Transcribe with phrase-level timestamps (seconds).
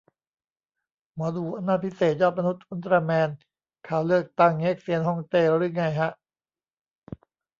[1.15, 3.29] หมอดู อำนาจพิเศษ ยอดมนุษย์ อุลตร้าแมน
[3.87, 6.11] ข่าวเลือกตั้งเง็กเซียนฮ่องเต้รึไงฮะ